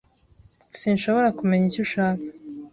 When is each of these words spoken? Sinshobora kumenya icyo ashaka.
Sinshobora 0.79 1.29
kumenya 1.37 1.65
icyo 1.69 1.81
ashaka. 1.87 2.25